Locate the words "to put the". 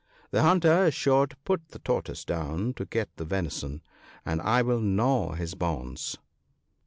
1.27-1.77